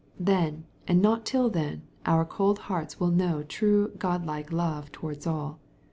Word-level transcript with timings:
Then, 0.19 0.63
and 0.87 0.99
not 0.99 1.27
till 1.27 1.47
then, 1.51 1.83
our 2.07 2.25
cold 2.25 2.57
hearts 2.57 2.99
will 2.99 3.11
know 3.11 3.43
true 3.43 3.91
God 3.99 4.25
like 4.25 4.51
love 4.51 4.91
towards 4.91 5.27
all. 5.27 5.59